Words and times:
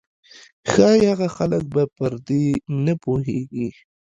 ښايي 0.71 1.03
هغه 1.11 1.27
خلک 1.35 1.63
به 1.73 1.83
پر 1.95 2.13
دې 2.27 2.45
نه 2.85 2.93
پوهېږي. 3.03 3.67